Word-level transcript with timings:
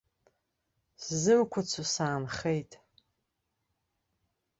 Сзымқәацо 1.03 1.83
саанхеит. 1.93 2.71